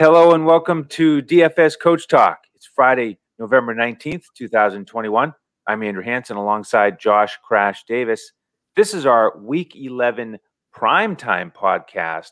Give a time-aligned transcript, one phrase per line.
[0.00, 2.44] Hello and welcome to DFS Coach Talk.
[2.54, 5.34] It's Friday, November 19th, 2021.
[5.66, 8.30] I'm Andrew Hanson alongside Josh Crash Davis.
[8.76, 10.38] This is our Week 11
[10.72, 12.30] primetime podcast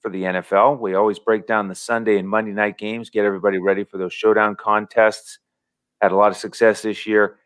[0.00, 0.78] for the NFL.
[0.78, 4.14] We always break down the Sunday and Monday night games, get everybody ready for those
[4.14, 5.40] showdown contests.
[6.00, 7.38] Had a lot of success this year.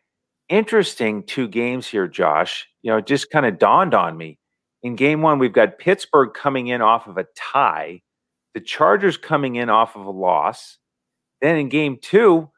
[0.49, 2.67] Interesting two games here, Josh.
[2.83, 4.37] You know, it just kind of dawned on me.
[4.83, 8.03] In game one, we've got Pittsburgh coming in off of a tie
[8.53, 10.77] the Chargers coming in off of a loss.
[11.41, 12.49] Then in game two,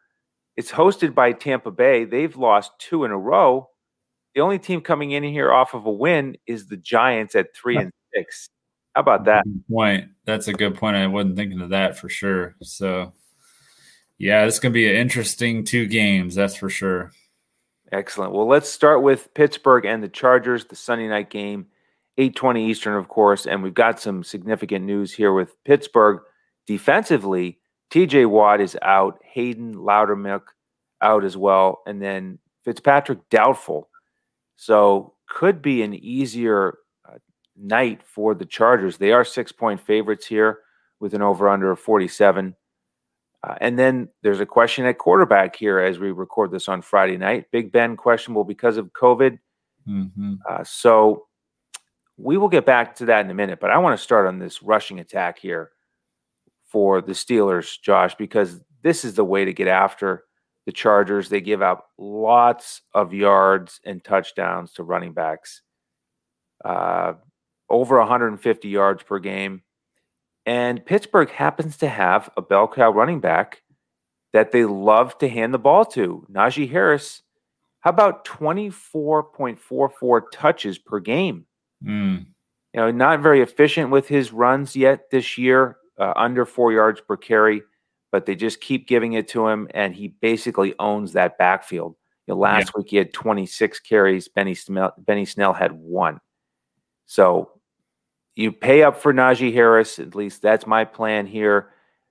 [0.56, 2.06] it's hosted by Tampa Bay.
[2.06, 3.70] They've lost two in a row.
[4.36, 7.78] The only team coming in here off of a win is the Giants at three
[7.78, 8.50] and six.
[8.94, 9.44] How about that?
[9.44, 10.10] Good point.
[10.26, 10.96] That's a good point.
[10.96, 12.56] I wasn't thinking of that for sure.
[12.62, 13.14] So,
[14.18, 16.36] yeah, it's going to be an interesting two games.
[16.36, 17.12] That's for sure.
[17.92, 18.34] Excellent.
[18.34, 21.68] Well, let's start with Pittsburgh and the Chargers, the Sunday night game.
[22.18, 23.46] 820 Eastern, of course.
[23.46, 26.20] And we've got some significant news here with Pittsburgh
[26.66, 27.60] defensively.
[27.92, 30.44] TJ Watt is out, Haden Loudermilk
[31.02, 31.82] out as well.
[31.86, 33.90] And then Fitzpatrick doubtful.
[34.56, 37.18] So could be an easier uh,
[37.58, 38.98] night for the Chargers.
[38.98, 40.60] They are six point favorites here
[41.00, 42.56] with an over under of 47.
[43.44, 47.18] Uh, and then there's a question at quarterback here as we record this on Friday
[47.18, 47.46] night.
[47.52, 49.38] Big Ben questionable because of COVID.
[49.88, 50.36] Mm-hmm.
[50.50, 51.28] Uh, so
[52.18, 54.40] we will get back to that in a minute, but I want to start on
[54.40, 55.72] this rushing attack here
[56.66, 60.24] for the Steelers, Josh, because this is the way to get after
[60.66, 61.30] the Chargers.
[61.30, 65.62] They give out lots of yards and touchdowns to running backs,
[66.64, 67.14] uh,
[67.70, 69.64] over 150 yards per game.
[70.46, 73.64] And Pittsburgh happens to have a bell cow running back
[74.32, 76.26] that they love to hand the ball to.
[76.32, 77.24] Najee Harris,
[77.80, 81.46] how about 24.44 touches per game?
[81.84, 82.26] Mm.
[82.74, 87.02] You know, not very efficient with his runs yet this year, uh, under four yards
[87.02, 87.62] per carry,
[88.12, 91.96] but they just keep giving it to him, and he basically owns that backfield.
[92.28, 92.72] You know, last yeah.
[92.78, 94.28] week he had 26 carries.
[94.28, 96.20] Benny Snell, Benny Snell had one.
[97.06, 97.52] So
[98.36, 100.00] you pay up for Najee Harris.
[100.00, 101.70] At least that's my plan here.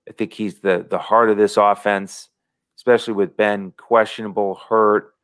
[0.09, 2.29] I think he's the the heart of this offense,
[2.77, 5.15] especially with Ben questionable, hurt,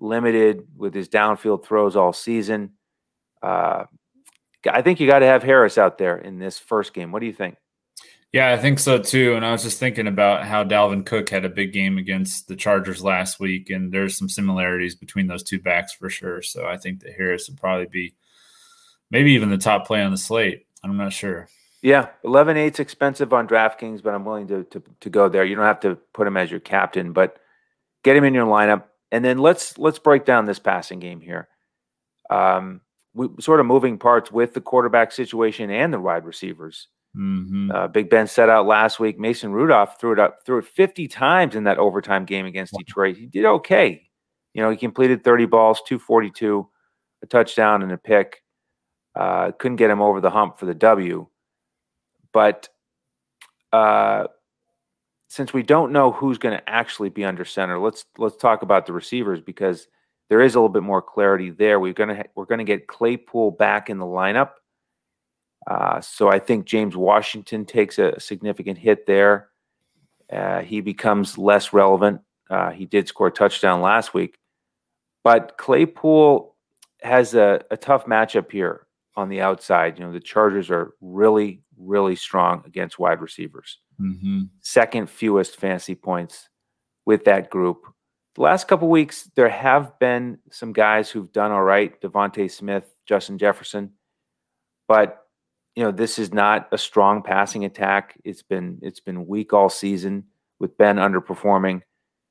[0.00, 2.72] limited with his downfield throws all season.
[3.42, 3.84] Uh,
[4.70, 7.12] I think you got to have Harris out there in this first game.
[7.12, 7.56] What do you think?
[8.32, 9.34] Yeah, I think so too.
[9.34, 12.56] And I was just thinking about how Dalvin Cook had a big game against the
[12.56, 16.42] Chargers last week, and there's some similarities between those two backs for sure.
[16.42, 18.14] So I think that Harris would probably be
[19.10, 20.66] maybe even the top play on the slate.
[20.82, 21.48] I'm not sure.
[21.82, 25.44] Yeah, 11 8's expensive on DraftKings, but I'm willing to, to to go there.
[25.44, 27.38] You don't have to put him as your captain, but
[28.02, 28.84] get him in your lineup.
[29.12, 31.48] And then let's let's break down this passing game here.
[32.28, 32.80] Um,
[33.16, 36.88] we, sort of moving parts with the quarterback situation and the wide receivers.
[37.16, 37.70] Mm-hmm.
[37.70, 39.18] Uh, Big Ben set out last week.
[39.18, 43.16] Mason Rudolph threw it up, threw it 50 times in that overtime game against Detroit.
[43.16, 44.02] He did okay.
[44.52, 46.68] You know, he completed 30 balls, 242,
[47.22, 48.42] a touchdown and a pick.
[49.14, 51.26] Uh, couldn't get him over the hump for the W.
[52.34, 52.68] But
[53.72, 54.26] uh,
[55.28, 58.84] since we don't know who's going to actually be under center, let's let's talk about
[58.84, 59.88] the receivers because
[60.28, 61.78] there is a little bit more clarity there.
[61.78, 64.52] We're gonna we're gonna get Claypool back in the lineup,
[65.66, 69.48] uh, so I think James Washington takes a significant hit there.
[70.32, 72.20] Uh, he becomes less relevant.
[72.50, 74.38] Uh, he did score a touchdown last week,
[75.22, 76.54] but Claypool
[77.02, 78.86] has a, a tough matchup here
[79.16, 79.98] on the outside.
[79.98, 83.78] You know the Chargers are really really strong against wide receivers.
[84.00, 84.42] Mm-hmm.
[84.60, 86.48] Second fewest fantasy points
[87.04, 87.82] with that group
[88.36, 91.98] the last couple weeks, there have been some guys who've done all right.
[92.00, 93.92] DeVonta Smith, Justin Jefferson,
[94.86, 95.26] but
[95.74, 98.18] you know this is not a strong passing attack.
[98.24, 100.24] It's been it's been weak all season
[100.58, 101.82] with Ben underperforming.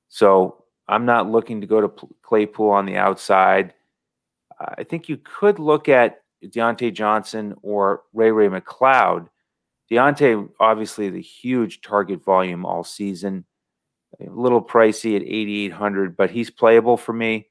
[0.07, 3.74] So I'm not looking to go to Claypool on the outside.
[4.60, 9.28] I think you could look at Diontae Johnson or Ray Ray McCloud.
[9.92, 13.46] Diontae, obviously, the huge target volume all season
[14.20, 17.50] a little pricey at 8,800, but he's playable for me.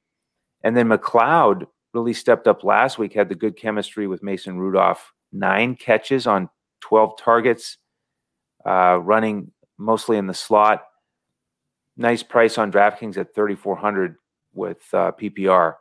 [0.63, 5.13] And then McCloud really stepped up last week, had the good chemistry with Mason Rudolph,
[5.33, 6.49] nine catches on
[6.81, 7.79] 12 targets,
[8.67, 10.85] uh, running mostly in the slot.
[11.97, 14.17] Nice price on DraftKings at 3,400
[14.53, 15.75] with uh, PPR.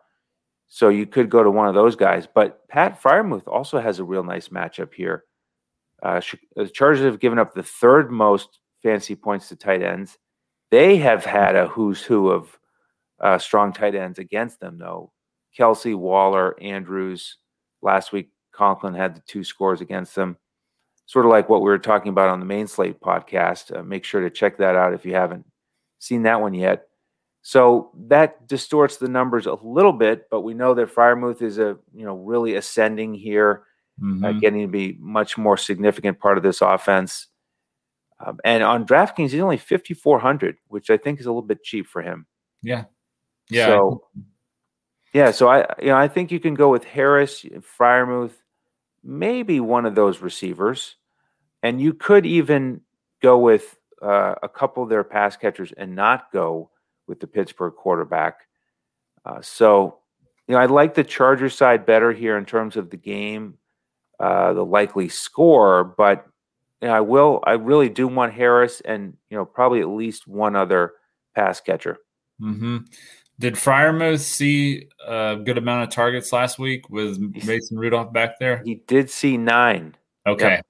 [0.67, 2.27] So you could go to one of those guys.
[2.31, 5.23] But Pat Freiermuth also has a real nice matchup here.
[6.01, 6.21] Uh,
[6.55, 10.17] the Chargers have given up the third most fantasy points to tight ends
[10.73, 12.57] they have had a who's who of
[13.19, 15.11] uh, strong tight ends against them, though.
[15.55, 17.37] Kelce, Waller, Andrews.
[17.83, 20.35] Last week, Conklin had the two scores against them.
[21.05, 23.77] sort of like what we were talking about on the main slate podcast.
[23.77, 25.45] Uh, make sure to check that out if you haven't
[25.99, 26.87] seen that one yet.
[27.43, 31.77] So that distorts the numbers a little bit, but we know that Freiermuth is a
[31.93, 33.65] you know really ascending here,
[34.01, 34.25] uh, mm-hmm.
[34.25, 37.27] uh, getting to be much more significant part of this offense.
[38.19, 41.41] Um, and on DraftKings, he's only fifty four hundred, which I think is a little
[41.41, 42.25] bit cheap for him.
[42.61, 42.85] Yeah,
[43.49, 43.67] yeah.
[43.67, 44.07] So,
[45.13, 48.33] yeah, so I you know I think you can go with Harris, Freiermuth,
[49.03, 50.95] maybe one of those receivers,
[51.61, 52.81] and you could even
[53.21, 56.69] go with uh, a couple of their pass catchers and not go
[57.07, 58.41] with the Pittsburgh quarterback.
[59.25, 59.99] Uh, so,
[60.47, 63.57] you know, I like the Chargers side better here in terms of the game,
[64.19, 66.25] uh, the likely score, but
[66.83, 70.27] you know, I will, I really do want Harris and, you know, probably at least
[70.27, 70.91] one other
[71.33, 71.97] pass catcher.
[72.41, 72.79] Mm-hmm.
[73.39, 78.61] Did Freiermuth see a good amount of targets last week with Mason Rudolph back there?
[78.65, 79.95] He did see nine.
[80.27, 80.55] Okay.
[80.55, 80.65] Yep.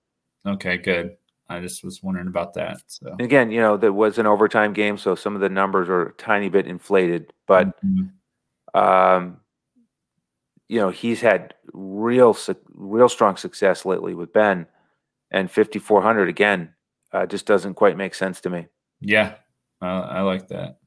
[0.46, 1.18] Okay, good.
[1.50, 2.78] I just was wondering about that.
[2.86, 5.90] So and again, you know, there was an overtime game, so some of the numbers
[5.90, 8.80] are a tiny bit inflated, but mm-hmm.
[8.80, 9.38] um,
[10.70, 12.38] you know, he's had real,
[12.72, 14.68] real strong success lately with Ben,
[15.34, 16.74] and 5400 again
[17.12, 18.68] uh, just doesn't quite make sense to me.
[19.02, 19.36] Yeah,
[19.82, 20.78] I, I like that.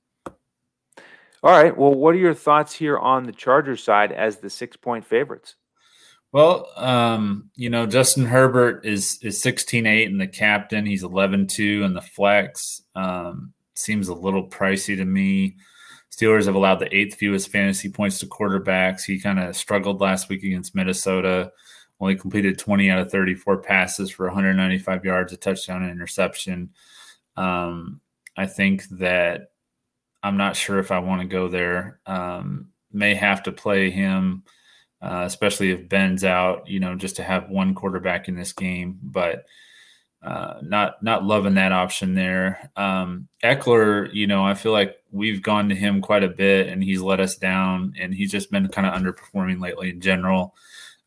[1.42, 1.76] All right.
[1.76, 5.56] Well, what are your thoughts here on the Chargers side as the six point favorites?
[6.32, 10.86] Well, um, you know, Justin Herbert is is 16-8 in the captain.
[10.86, 12.82] He's 11-2 in the flex.
[12.94, 15.56] Um, seems a little pricey to me.
[16.10, 19.02] Steelers have allowed the eighth fewest fantasy points to quarterbacks.
[19.02, 21.52] He kind of struggled last week against Minnesota.
[22.00, 26.70] Only completed 20 out of 34 passes for 195 yards, a touchdown, and interception.
[27.36, 28.00] Um,
[28.36, 29.52] I think that
[30.22, 32.00] I'm not sure if I want to go there.
[32.06, 34.42] Um, may have to play him
[35.02, 38.98] uh, especially if Ben's out, you know, just to have one quarterback in this game.
[39.02, 39.46] But
[40.22, 42.70] uh, not not loving that option there.
[42.76, 46.82] Um, Ekeler, you know, I feel like we've gone to him quite a bit, and
[46.82, 50.54] he's let us down, and he's just been kind of underperforming lately in general.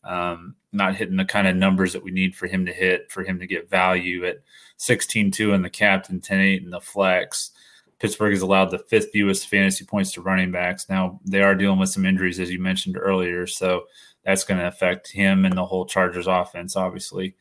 [0.04, 3.24] Um, not hitting the kind of numbers that we need for him to hit for
[3.24, 4.38] him to get value at
[4.80, 7.52] 16-2 in the captain, 10-8 in the flex.
[8.00, 10.88] Pittsburgh has allowed the fifth fewest fantasy points to running backs.
[10.90, 13.84] Now they are dealing with some injuries, as you mentioned earlier, so
[14.24, 17.36] that's going to affect him and the whole Chargers offense, obviously.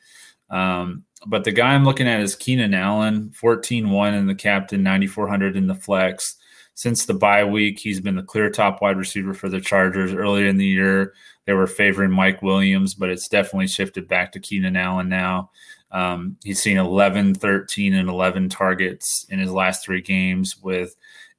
[0.50, 5.56] Um, but the guy I'm looking at is Keenan Allen, 14-1 in the captain, 9,400
[5.56, 6.37] in the flex.
[6.75, 10.12] Since the bye week, he's been the clear top wide receiver for the Chargers.
[10.12, 11.12] Earlier in the year,
[11.49, 15.50] they were favoring Mike Williams, but it's definitely shifted back to Keenan Allen now.
[15.91, 20.95] Um, he's seen 11, 13, and 11 targets in his last three games with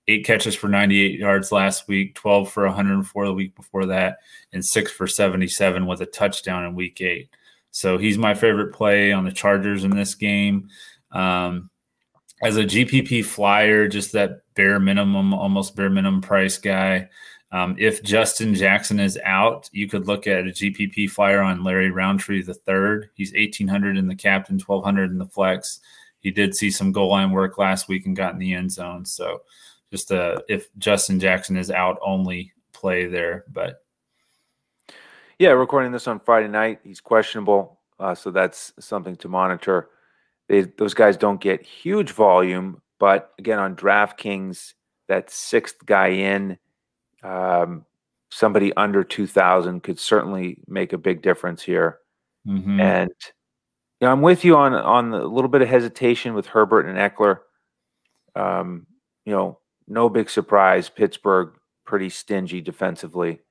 [0.08, 4.18] eight catches for 98 yards last week, 12 for 104 the week before that,
[4.52, 7.30] and six for 77 with a touchdown in week eight.
[7.70, 10.70] So he's my favorite play on the Chargers in this game.
[11.12, 11.70] Um,
[12.42, 17.10] as a GPP flyer, just that bare minimum, almost bare minimum price guy.
[17.52, 21.90] Um, if Justin Jackson is out, you could look at a GPP flyer on Larry
[21.90, 23.10] Rountree the third.
[23.16, 25.80] He's eighteen hundred in the captain, twelve hundred in the flex.
[26.20, 29.06] He did see some goal line work last week and got in the end zone.
[29.06, 29.42] So
[29.92, 33.46] just uh, if Justin Jackson is out, only play there.
[33.52, 33.84] But
[35.40, 39.90] yeah, recording this on Friday night, he's questionable, uh, so that's something to monitor.
[40.50, 44.74] They, those guys don't get huge volume, but again on DraftKings,
[45.08, 46.58] that sixth guy in
[47.24, 47.86] um,
[48.32, 52.00] somebody under 2000 could certainly make a big difference here.
[52.48, 52.80] Mm-hmm.
[52.80, 53.12] And
[54.00, 56.98] you know, I'm with you on on a little bit of hesitation with Herbert and
[56.98, 57.40] Ekeler.
[58.36, 58.88] Um,
[59.26, 60.90] you know, no big surprise.
[60.90, 61.54] Pittsburgh
[61.86, 63.42] pretty stingy defensively,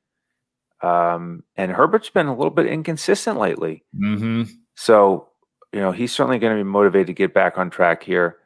[0.82, 3.84] um, and Herbert's been a little bit inconsistent lately.
[3.94, 4.44] Mm-hmm.
[4.74, 5.28] So
[5.72, 8.38] you know, he's certainly going to be motivated to get back on track here.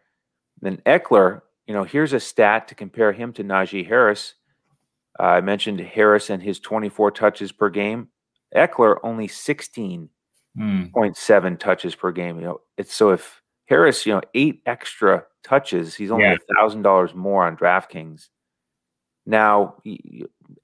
[0.60, 4.34] Then Ekeler, you know, here's a stat to compare him to Najee Harris.
[5.18, 8.08] Uh, I mentioned Harris and his 24 touches per game.
[8.54, 10.08] Ekeler only 16.7
[10.58, 11.58] mm.
[11.58, 12.36] touches per game.
[12.36, 16.82] You know, it's so if Harris, you know, eight extra touches, he's only a thousand
[16.82, 18.28] dollars more on DraftKings.
[19.24, 19.76] Now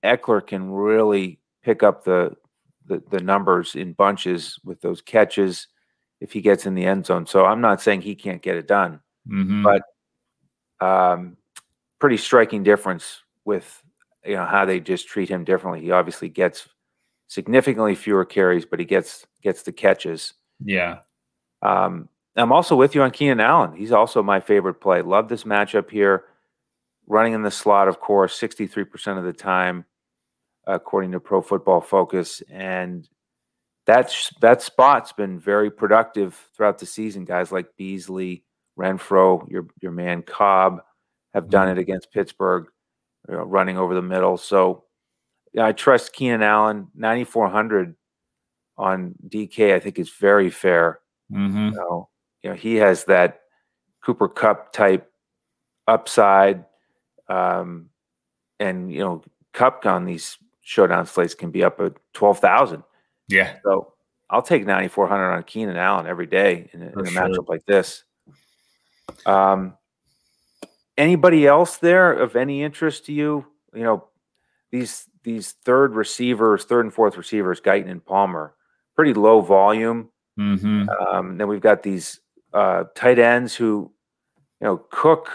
[0.05, 2.37] Ekeler can really pick up the,
[2.87, 5.69] the the numbers in bunches with those catches
[6.21, 7.27] if he gets in the end zone.
[7.27, 9.63] So I'm not saying he can't get it done, mm-hmm.
[9.63, 9.83] but
[10.85, 11.37] um,
[11.99, 13.83] pretty striking difference with
[14.25, 15.81] you know how they just treat him differently.
[15.81, 16.69] He obviously gets
[17.29, 20.35] significantly fewer carries, but he gets gets the catches.
[20.65, 20.99] Yeah.
[21.63, 23.75] Um, I'm also with you on Keenan Allen.
[23.75, 25.03] He's also my favorite play.
[25.03, 26.25] Love this matchup here.
[27.07, 29.87] Running in the slot, of course, 63% of the time,
[30.67, 32.43] according to Pro Football Focus.
[32.51, 33.09] And
[33.87, 37.25] that's that spot's been very productive throughout the season.
[37.25, 38.45] Guys like Beasley,
[38.79, 40.83] Renfrow, your your man Cobb
[41.35, 41.79] have done mm-hmm.
[41.79, 42.67] it against Pittsburgh,
[43.29, 44.37] you know, running over the middle.
[44.37, 44.85] So
[45.53, 46.89] yeah, I trust Keenan Allen.
[46.95, 47.95] 9,400
[48.77, 51.01] on DK, I think is very fair.
[51.33, 51.67] Mm-hmm.
[51.67, 52.09] You, know,
[52.43, 53.41] you know, he has that
[54.03, 55.11] Cooper Kupp type
[55.87, 56.65] upside.
[57.29, 57.91] Um,
[58.61, 62.83] and, you know, Kupp on these showdown slates can be up at 12,000.
[63.29, 63.57] Yeah.
[63.65, 63.93] So
[64.31, 67.23] I'll take 9,400 on Keenan Allen every day in, in a sure.
[67.23, 68.05] matchup like this.
[69.27, 69.75] Um,
[70.99, 73.47] anybody else there of any interest to you?
[73.73, 74.05] You know,
[74.71, 78.55] these these third receivers, third and fourth receivers, Guyton and Palmer,
[78.95, 80.11] pretty low volume.
[80.39, 80.89] Mm-hmm.
[80.89, 82.21] Um, then we've got these
[82.53, 83.91] uh, tight ends who,
[84.61, 85.31] you know, Cook.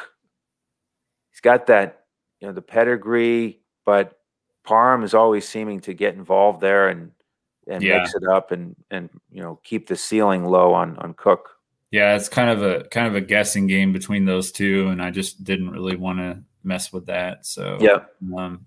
[1.32, 2.06] He's got that,
[2.40, 4.20] you know, the pedigree, but
[4.64, 7.12] Parham is always seeming to get involved there and
[7.68, 8.00] and yeah.
[8.00, 11.50] mix it up and and you know keep the ceiling low on on Cook.
[11.94, 15.12] Yeah, it's kind of a kind of a guessing game between those two, and I
[15.12, 17.46] just didn't really want to mess with that.
[17.46, 18.00] So yeah,
[18.36, 18.66] um,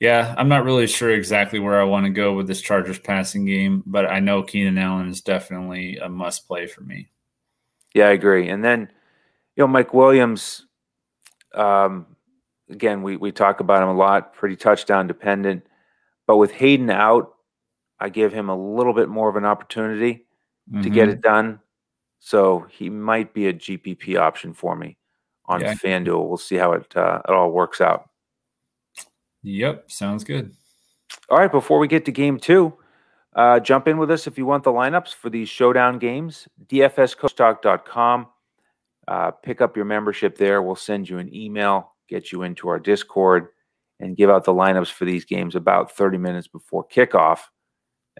[0.00, 3.46] yeah, I'm not really sure exactly where I want to go with this Chargers passing
[3.46, 7.08] game, but I know Keenan Allen is definitely a must play for me.
[7.94, 8.50] Yeah, I agree.
[8.50, 8.80] And then,
[9.56, 10.66] you know, Mike Williams,
[11.54, 12.04] um,
[12.68, 15.64] again, we, we talk about him a lot, pretty touchdown dependent.
[16.26, 17.32] But with Haden out,
[17.98, 20.26] I give him a little bit more of an opportunity
[20.70, 20.82] mm-hmm.
[20.82, 21.12] to get mm-hmm.
[21.12, 21.60] it done.
[22.24, 24.96] So he might be a GPP option for me
[25.44, 25.74] on yeah.
[25.74, 26.26] FanDuel.
[26.26, 28.08] We'll see how it, uh, it all works out.
[29.42, 30.54] Yep, sounds good.
[31.28, 32.72] All right, before we get to game two,
[33.36, 36.48] uh, jump in with us if you want the lineups for these showdown games.
[36.66, 38.26] DFSCoachTalk.com.
[39.06, 40.62] Uh, pick up your membership there.
[40.62, 43.48] We'll send you an email, get you into our Discord,
[44.00, 47.40] and give out the lineups for these games about 30 minutes before kickoff.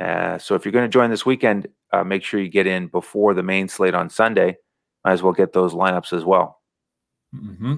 [0.00, 2.88] Uh, so if you're going to join this weekend, uh, make sure you get in
[2.88, 4.56] before the main slate on Sunday.
[5.04, 6.60] Might as well get those lineups as well.
[7.34, 7.74] Mm-hmm.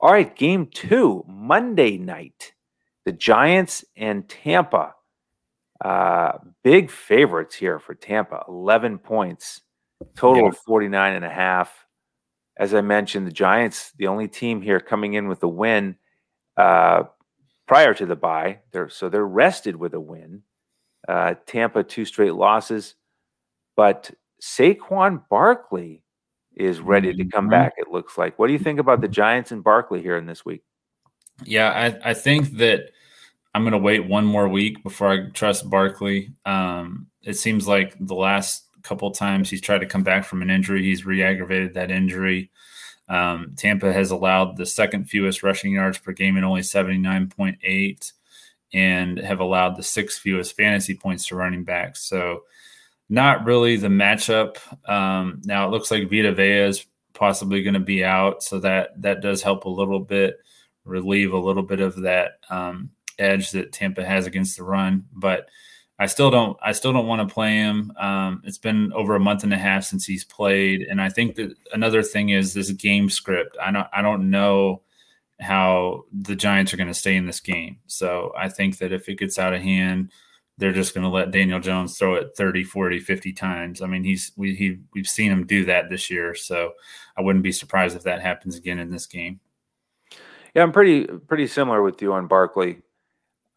[0.00, 2.52] All right, game two, Monday night.
[3.04, 4.94] The Giants and Tampa.
[5.84, 6.32] Uh,
[6.64, 9.60] big favorites here for Tampa, 11 points,
[10.16, 10.48] total yeah.
[10.48, 11.86] of 49 and a half.
[12.56, 15.96] As I mentioned, the Giants, the only team here coming in with a win
[16.56, 17.04] uh,
[17.68, 18.58] prior to the bye.
[18.72, 20.42] They're, so they're rested with a win.
[21.08, 22.94] Uh, Tampa, two straight losses.
[23.76, 24.10] But
[24.42, 26.02] Saquon Barkley
[26.54, 27.50] is ready to come mm-hmm.
[27.50, 27.74] back.
[27.78, 28.38] It looks like.
[28.38, 30.62] What do you think about the Giants and Barkley here in this week?
[31.44, 32.90] Yeah, I, I think that
[33.54, 36.32] I'm going to wait one more week before I trust Barkley.
[36.44, 40.50] Um, it seems like the last couple times he's tried to come back from an
[40.50, 42.50] injury, he's re-aggravated that injury.
[43.08, 48.12] Um, Tampa has allowed the second fewest rushing yards per game at only 79.8
[48.72, 52.02] and have allowed the sixth fewest fantasy points to running backs.
[52.08, 52.44] So
[53.08, 54.58] not really the matchup.
[54.88, 59.00] Um, now it looks like Vita Vea is possibly going to be out, so that
[59.00, 60.38] that does help a little bit,
[60.84, 65.06] relieve a little bit of that um, edge that Tampa has against the run.
[65.12, 65.48] But
[65.98, 67.92] I still don't I still don't want to play him.
[67.98, 71.36] Um, it's been over a month and a half since he's played, and I think
[71.36, 73.56] that another thing is this game script.
[73.60, 74.82] I don't I don't know
[75.40, 77.78] how the Giants are going to stay in this game.
[77.86, 80.10] So I think that if it gets out of hand
[80.58, 83.80] they're just going to let Daniel Jones throw it 30, 40, 50 times.
[83.80, 86.72] I mean, he's we he we've seen him do that this year, so
[87.16, 89.40] I wouldn't be surprised if that happens again in this game.
[90.54, 92.82] Yeah, I'm pretty pretty similar with you on Barkley.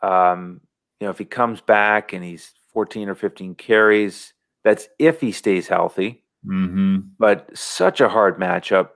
[0.01, 0.61] Um,
[0.99, 4.33] you know, if he comes back and he's 14 or 15 carries,
[4.63, 6.23] that's if he stays healthy.
[6.45, 6.97] Mm-hmm.
[7.17, 8.89] But such a hard matchup.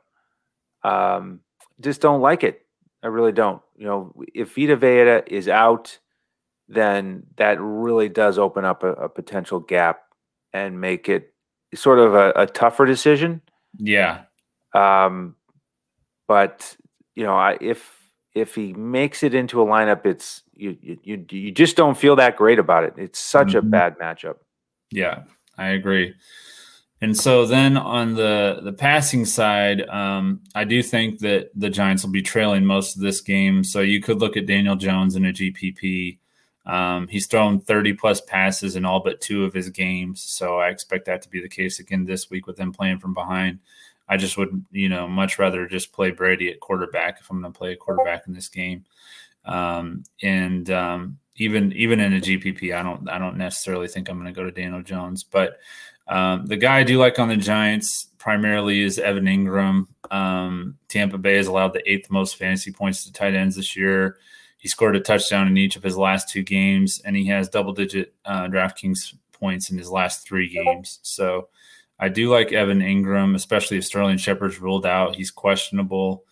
[0.84, 1.40] Um,
[1.82, 2.65] just don't like it.
[3.06, 3.62] I really don't.
[3.78, 6.00] You know, if Vita Vea is out
[6.68, 10.02] then that really does open up a, a potential gap
[10.54, 11.34] and make it
[11.74, 13.42] sort of a, a tougher decision.
[13.78, 14.22] Yeah.
[14.74, 15.36] Um,
[16.28, 16.76] but
[17.16, 17.92] you know, I, if
[18.34, 22.36] if he makes it into a lineup, it's you you you just don't feel that
[22.36, 22.94] great about it.
[22.98, 23.58] It's such mm-hmm.
[23.60, 24.38] a bad matchup.
[24.92, 25.24] Yeah,
[25.58, 26.16] I agree.
[27.02, 32.04] And so then on the the passing side, um, I do think that the Giants
[32.04, 33.64] will be trailing most of this game.
[33.64, 36.18] So you could look at Daniel Jones in a GPP.
[36.66, 40.22] Um, he's thrown 30 plus passes in all but two of his games.
[40.24, 43.14] So I expect that to be the case again this week with him playing from
[43.14, 43.60] behind.
[44.08, 47.52] I just would, you know, much rather just play Brady at quarterback if I'm going
[47.52, 48.86] to play a quarterback in this game.
[49.46, 54.20] Um, and um, even even in a GPP, I don't I don't necessarily think I'm
[54.20, 55.58] going to go to Daniel Jones, but
[56.08, 59.88] um, the guy I do like on the Giants primarily is Evan Engram.
[60.12, 64.18] Um, Tampa Bay has allowed the eighth most fantasy points to tight ends this year.
[64.58, 67.74] he scored a touchdown in each of his last two games, and he has double
[67.74, 71.00] digit uh, DraftKings points in his last three games.
[71.04, 71.50] So
[72.00, 75.16] I do like Evan Engram, especially if Sterling Shepard's ruled out.
[75.16, 76.24] He's questionable.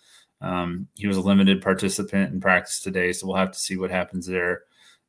[0.42, 3.92] Um, he was a limited participant in practice today, so we'll have to see what
[3.92, 4.64] happens there.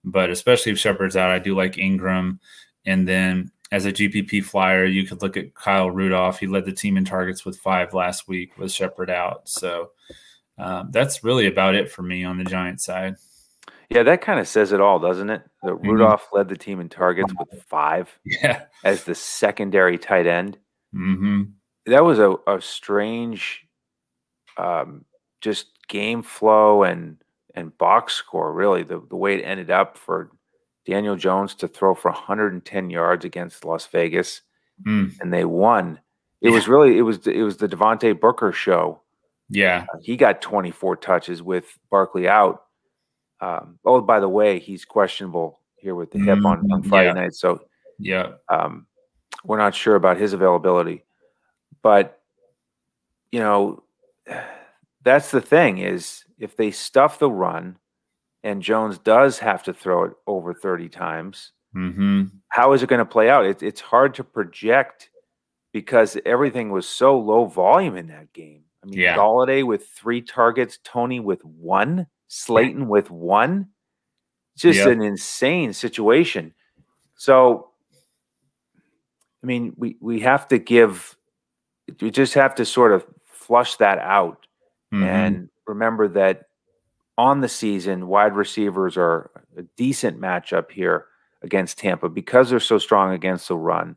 [0.05, 2.39] But especially if Shepard's out, I do like Engram.
[2.85, 6.39] And then as a GPP flyer, you could look at Kyle Rudolph.
[6.39, 9.49] He led the team in targets with five last week with Shepard out.
[9.49, 9.91] So
[10.57, 13.17] um, that's really about it for me on the Giant side.
[13.91, 15.43] Yeah, that kind of says it all, doesn't it?
[15.65, 15.89] That mm-hmm.
[15.89, 18.17] Rudolph led the team in targets with five.
[18.25, 18.63] Yeah.
[18.85, 20.57] As the secondary tight end.
[20.95, 21.43] Mm-hmm.
[21.87, 23.67] That was a, a strange,
[24.57, 25.05] um,
[25.41, 27.17] just game flow and
[27.57, 28.53] and box score.
[28.53, 30.31] Really, the the way it ended up for
[30.87, 34.43] Daniel Jones to throw for 110 yards against Las Vegas,
[34.87, 35.13] mm.
[35.21, 36.01] and they won.
[36.41, 36.55] It yeah.
[36.55, 39.01] was really it was it was the Devontae Booker show.
[39.49, 42.65] Yeah, uh, he got 24 touches with Barkley out.
[43.41, 46.89] Um, oh, by the way, he's questionable here with the hip mm, on, on mm,
[46.89, 47.13] Friday yeah.
[47.13, 47.35] night.
[47.35, 47.61] So,
[47.99, 48.87] yeah, um,
[49.45, 51.05] we're not sure about his availability.
[51.83, 52.21] But,
[53.31, 53.83] you know,
[55.03, 57.77] that's the thing is if they stuff the run
[58.45, 62.25] and Jones does have to throw it over 30 times, mm-hmm.
[62.51, 63.47] how is it going to play out?
[63.47, 65.11] It, it's hard to project
[65.73, 68.65] because everything was so low volume in that game.
[68.83, 69.17] I mean, yeah.
[69.17, 72.07] Golladay with three targets, Toney with one.
[72.29, 73.69] Slayton with one.
[74.57, 74.89] Just yep.
[74.89, 76.53] an insane situation.
[77.17, 77.71] So,
[79.43, 81.17] I mean, we we have to give.
[82.01, 84.47] We just have to sort of flush that out
[84.93, 85.05] mm-hmm.
[85.05, 86.45] and remember that
[87.17, 91.07] on the season, wide receivers are a decent matchup here
[91.43, 93.97] against Tampa because they're so strong against the run.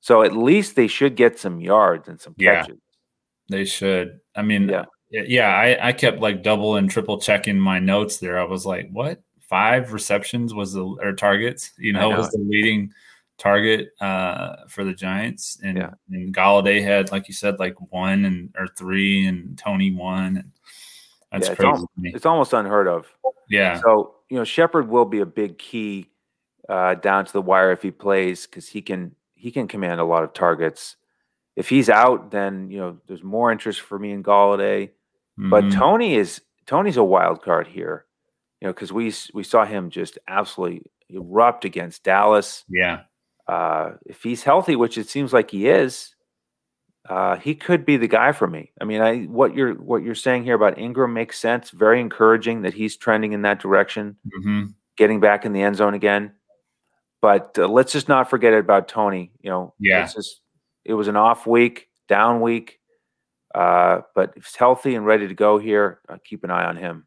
[0.00, 2.76] So at least they should get some yards and some catches.
[3.48, 4.20] Yeah, they should.
[4.36, 8.38] I mean, yeah yeah, I, I kept like double and triple checking my notes there.
[8.38, 9.20] I was like, what?
[9.48, 12.92] Five receptions was the or targets, you know, know was the leading
[13.38, 15.58] target uh, for the Giants.
[15.62, 15.90] And, yeah.
[16.10, 20.36] and Golladay had, like you said, like one and or three, and Toney one.
[20.36, 20.52] And
[21.32, 21.72] that's yeah, it's crazy.
[21.72, 23.06] Almost, it's almost unheard of.
[23.48, 23.80] Yeah.
[23.80, 26.10] So you know, Shepard will be a big key
[26.68, 30.04] uh, down to the wire if he plays because he can he can command a
[30.04, 30.96] lot of targets.
[31.56, 34.90] If he's out, then you know there's more interest for me in Golladay.
[35.38, 35.50] Mm-hmm.
[35.50, 38.04] But Toney is Toney's a wild card here,
[38.60, 42.64] you know, because we we saw him just absolutely erupt against Dallas.
[42.68, 43.00] Yeah.
[43.46, 46.14] Uh, if he's healthy, which it seems like he is,
[47.08, 48.70] uh, he could be the guy for me.
[48.80, 51.70] I mean, I what you're what you're saying here about Engram makes sense.
[51.70, 54.66] Very encouraging that he's trending in that direction, mm-hmm.
[54.96, 56.32] getting back in the end zone again.
[57.22, 59.32] But uh, let's just not forget about Toney.
[59.40, 60.40] You know, yeah, just,
[60.84, 62.78] it was an off week, down week.
[63.54, 67.06] Uh, but he's healthy and ready to go here, uh, keep an eye on him.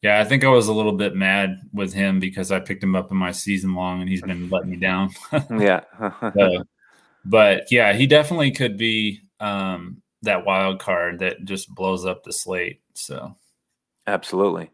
[0.00, 2.94] Yeah, I think I was a little bit mad with him because I picked him
[2.94, 5.10] up in my season long and he's been letting me down.
[5.58, 5.80] yeah.
[7.24, 12.32] but yeah, he definitely could be um, that wild card that just blows up the
[12.32, 12.80] slate.
[12.94, 13.34] So,
[14.06, 14.70] absolutely.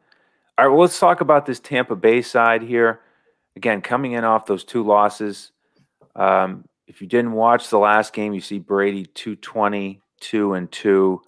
[0.58, 3.00] All right, well, let's talk about this Tampa Bay side here.
[3.56, 5.52] Again, coming in off those two losses.
[6.14, 11.22] Um, if you didn't watch the last game, you see Brady 220, two and two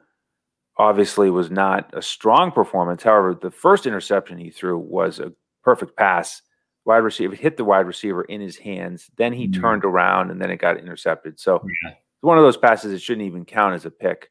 [0.77, 3.03] obviously was not a strong performance.
[3.03, 6.43] However, the first interception he threw was a perfect pass.
[6.85, 9.11] Wide receiver hit the wide receiver in his hands.
[9.17, 9.61] Then he mm-hmm.
[9.61, 11.39] turned around and then it got intercepted.
[11.39, 11.95] So yeah.
[12.23, 14.31] It's one of those passes that shouldn't even count as a pick.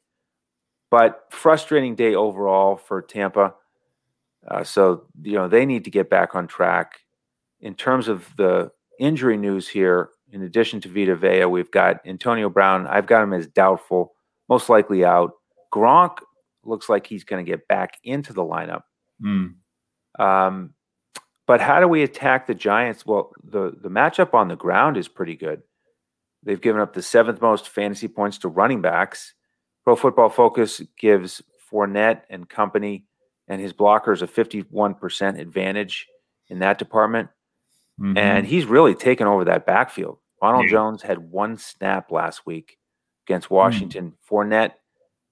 [0.90, 3.54] But frustrating day overall for Tampa.
[4.48, 7.00] Uh, so you know they need to get back on track.
[7.60, 12.50] In terms of the injury news here, in addition to Vita Vea, we've got Antonio
[12.50, 12.88] Brown.
[12.88, 14.14] I've got him as doubtful
[14.48, 15.34] most likely out.
[15.74, 16.20] Gronk
[16.64, 18.84] looks like he's going to get back into the lineup.
[19.22, 19.56] Mm.
[20.18, 20.74] Um,
[21.46, 23.06] but how do we attack the Giants?
[23.06, 25.62] Well, the the matchup on the ground is pretty good.
[26.44, 29.34] They've given up the seventh most fantasy points to running backs.
[29.84, 33.06] Pro Football Focus gives Fournette and company
[33.48, 36.08] and his blockers a 51% advantage
[36.48, 37.30] in that department.
[38.00, 38.18] Mm-hmm.
[38.18, 40.18] And he's really taken over that backfield.
[40.42, 40.72] Ronald yeah.
[40.72, 42.78] Jones had one snap last week
[43.28, 43.52] against.
[43.52, 44.12] Washington.
[44.12, 44.14] Mm.
[44.30, 44.72] Fournette,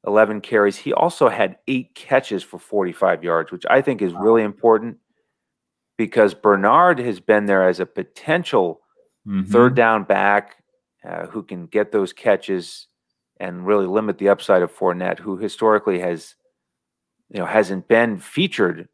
[0.06, 0.78] 11 carries.
[0.78, 4.98] He also had eight catches for 45 yards, which I think is really important
[5.98, 8.82] because Bernard has been there as a potential
[9.28, 9.52] mm-hmm.
[9.52, 10.64] third down back
[11.08, 12.88] uh, who can get those catches
[13.40, 16.36] and really limit the upside of Fournette, who historically has,
[17.30, 18.90] you know, hasn't been featured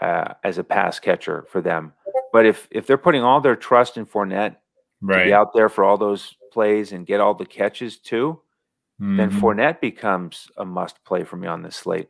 [0.00, 1.92] uh, as a pass catcher for them.
[2.32, 4.56] But if if they're putting all their trust in Fournette
[5.00, 5.18] right.
[5.18, 8.40] to be out there for all those plays and get all the catches too,
[9.00, 9.16] mm-hmm.
[9.16, 12.08] then Fournette becomes a must play for me on this slate.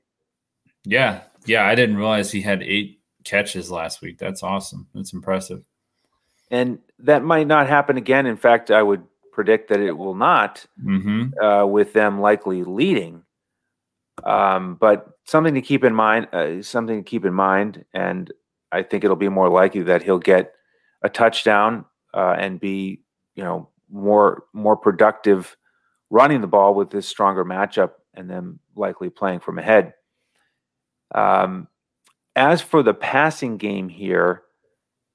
[0.85, 1.23] Yeah.
[1.47, 1.67] Yeah.
[1.67, 4.19] I didn't realize he had eight catches last week.
[4.19, 4.89] That's awesome.
[4.95, 5.65] That's impressive.
[6.51, 8.27] And that might not happen again.
[8.27, 9.05] In fact, I would
[9.39, 11.39] predict that it will not, Mm-hmm.
[11.41, 13.23] uh, with them likely leading.
[14.25, 18.33] Um, but something to keep in mind, uh, something to keep in mind, and
[18.73, 20.55] I think it'll be more likely that he'll get
[21.03, 23.03] a touchdown uh, and be,
[23.37, 25.57] you know, more more productive
[26.11, 29.95] running the ball with this stronger matchup, and then likely playing from ahead.
[31.15, 31.69] Um,
[32.35, 34.43] as for the passing game here,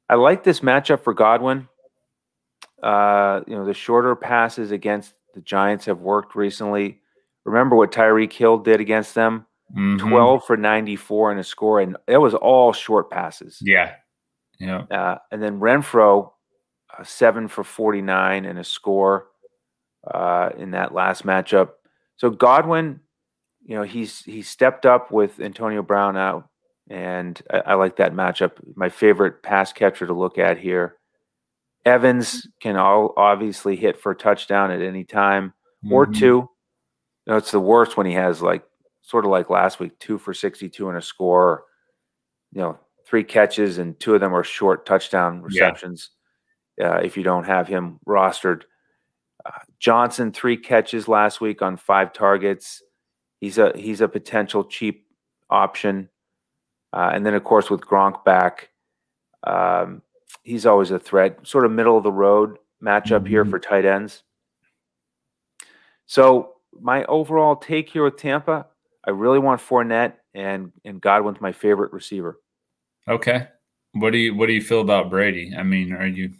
[0.08, 1.68] I like this matchup for Godwin.
[2.84, 7.00] Uh, you know, the shorter passes against the Giants have worked recently.
[7.46, 9.46] Remember what Tyreek Hill did against them?
[9.76, 9.98] Mhm.
[10.00, 13.58] 12 for 94 and a score, and it was all short passes.
[13.62, 13.96] Yeah.
[14.60, 14.84] Yeah.
[14.92, 16.32] Uh, and then Renfrow,
[16.96, 19.30] uh, seven for 49 and a score
[20.14, 21.72] uh, in that last matchup.
[22.18, 23.00] So Godwin,
[23.66, 26.50] you know, he's he stepped up with Antonio Brown out,
[26.90, 28.52] and I, I like that matchup.
[28.76, 30.98] My favorite pass catcher to look at here.
[31.86, 35.54] Evans can all obviously hit for a touchdown at any time
[35.92, 36.16] or Mhm.
[36.18, 36.26] two.
[37.26, 38.64] You know, it's the worst when he has like
[39.02, 41.66] sort of like last week, two for 62 and a score,
[42.54, 46.12] you know, three catches and two of them are short touchdown receptions.
[46.82, 48.64] Uh, if you don't have him rostered,
[49.46, 52.82] uh, Johnson three catches last week on five targets.
[53.42, 55.06] He's a he's a potential cheap
[55.50, 56.10] option,
[56.94, 58.70] uh, and then of course with Gronk back,
[59.44, 60.02] um,
[60.42, 61.40] he's always a threat.
[61.46, 63.50] Sort of middle of the road matchup here Mhm.
[63.52, 64.24] for tight ends.
[66.06, 68.68] So my overall take here with Tampa,
[69.06, 72.40] I really want Fournette and and Godwin's my favorite receiver.
[73.08, 73.48] Okay.
[73.94, 75.54] What do you What do you feel about Brady?
[75.58, 76.34] I mean, are you?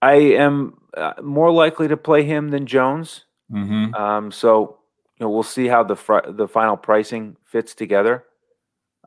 [0.00, 3.24] I am uh, more likely to play him than Jones.
[3.50, 3.94] Mm-hmm.
[3.94, 4.78] Um, so
[5.18, 8.24] you know we'll see how the fr- the final pricing fits together.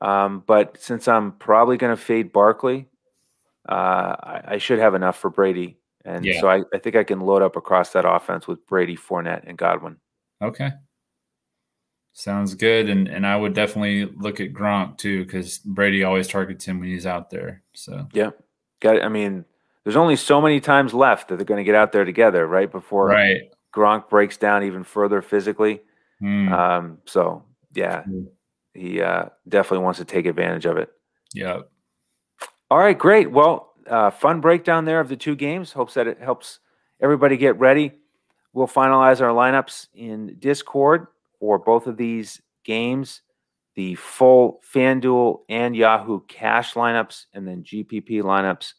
[0.01, 2.88] Um, but since I'm probably going to fade Barkley,
[3.69, 6.39] uh, I, I should have enough for Brady, and Yeah.
[6.41, 9.58] so I, I think I can load up across that offense with Brady, Fournette, and
[9.58, 9.97] Godwin.
[10.41, 10.71] Okay.
[12.13, 16.63] Sounds good, and and I would definitely look at Gronk too because Brady always targets
[16.63, 17.62] him when he's out there.
[17.73, 18.30] So Yeah,
[18.80, 19.04] got.
[19.04, 19.43] I mean,
[19.84, 22.71] there's only so many times left that they're going to get out there together, right
[22.71, 23.41] before right.
[23.73, 25.82] Gronk breaks down even further physically.
[26.21, 28.28] Mm, Um, so yeah, Mm.
[28.73, 30.89] he uh, definitely wants to take advantage of it.
[31.34, 31.62] yeah.
[32.71, 33.32] All right, great.
[33.32, 35.71] Well, uh, fun breakdown there of the two games.
[35.71, 36.60] Hopes that it helps
[36.99, 37.91] everybody get ready.
[38.54, 41.08] We'll finalize our lineups in Discord
[41.39, 43.21] for both of these games,
[43.75, 48.73] the full FanDuel and Yahoo Cash lineups, and then GPP lineups,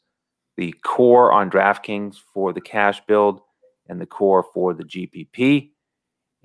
[0.57, 3.41] the core on DraftKings for the cash build,
[3.89, 5.71] and the core for the GPP,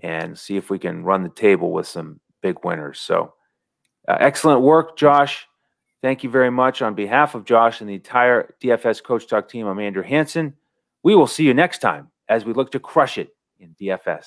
[0.03, 2.99] and see if we can run the table with some big winners.
[2.99, 3.33] So,
[4.07, 5.47] uh, excellent work, Josh.
[6.01, 9.67] Thank you very much on behalf of Josh and the entire DFS Coach Talk team.
[9.67, 10.55] I'm Andrew Hanson.
[11.03, 14.25] We will see you next time as we look to crush it in DFS.